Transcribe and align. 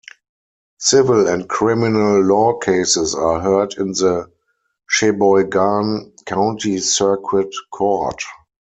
Civil 0.79 1.27
and 1.27 1.47
criminal 1.47 2.23
law 2.23 2.57
cases 2.57 3.13
are 3.13 3.39
heard 3.39 3.75
in 3.77 3.91
the 3.91 4.31
Sheboygan 4.89 6.13
County 6.25 6.79
Circuit 6.79 7.53
Court. 7.71 8.23